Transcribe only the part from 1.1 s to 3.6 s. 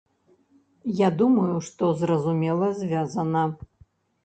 думаю, што, зразумела, звязана.